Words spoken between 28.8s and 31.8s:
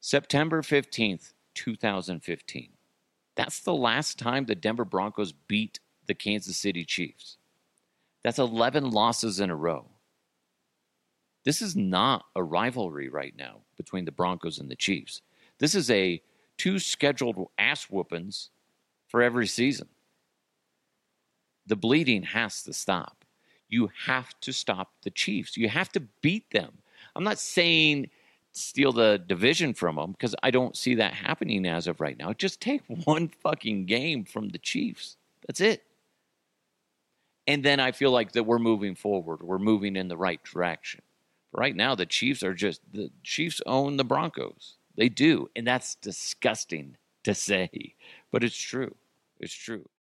the division from them because I don't see that happening